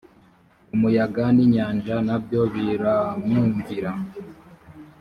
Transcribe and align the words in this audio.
umuyaga 0.75 1.23
n 1.35 1.37
inyanja 1.45 1.95
na 2.07 2.15
byo 2.23 2.41
biramwumvira 2.53 3.91